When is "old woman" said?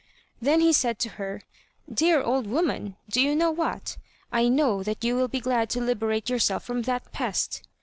2.23-2.95